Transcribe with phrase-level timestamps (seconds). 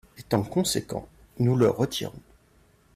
[0.17, 1.07] Étant conséquents,
[1.37, 2.23] nous le retirons.